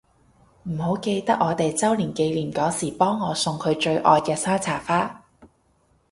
[0.63, 5.21] 唔好唔記得我哋週年紀念嗰時幫我送佢最愛嘅山茶花